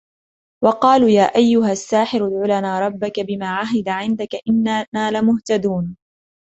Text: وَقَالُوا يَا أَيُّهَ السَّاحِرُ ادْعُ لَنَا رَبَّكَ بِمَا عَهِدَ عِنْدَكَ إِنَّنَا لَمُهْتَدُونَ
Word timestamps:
وَقَالُوا 0.63 1.09
يَا 1.09 1.23
أَيُّهَ 1.35 1.71
السَّاحِرُ 1.71 2.27
ادْعُ 2.27 2.59
لَنَا 2.59 2.79
رَبَّكَ 2.87 3.19
بِمَا 3.19 3.47
عَهِدَ 3.55 3.89
عِنْدَكَ 3.89 4.35
إِنَّنَا 4.49 5.11
لَمُهْتَدُونَ 5.19 5.97